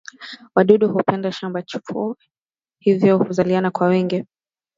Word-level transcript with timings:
wadudu 0.55 0.89
hupenda 0.93 1.31
shamba 1.31 1.61
chufu 1.61 2.17
hivyo 2.79 3.17
huzaliana 3.17 3.71
kwa 3.71 3.87
wingi 3.87 4.25